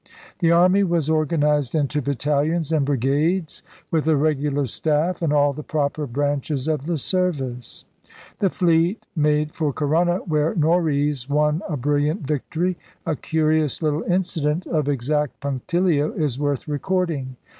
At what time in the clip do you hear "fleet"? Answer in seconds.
8.49-9.05